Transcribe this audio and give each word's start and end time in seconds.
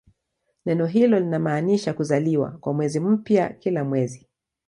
Neno 0.65 0.85
hilo 0.87 1.19
linamaanisha 1.19 1.93
"kuzaliwa" 1.93 2.51
kwa 2.51 2.73
mwezi 2.73 2.99
mpya 2.99 3.49
kila 3.49 3.83
mwezi. 3.83 4.27